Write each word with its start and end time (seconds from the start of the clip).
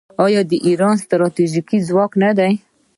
آیا 0.25 0.41
دا 0.45 0.49
د 0.51 0.53
ایران 0.67 0.95
ستراتیژیک 1.03 1.69
ځواک 1.87 2.11
نه 2.23 2.29
دی؟ 2.37 2.53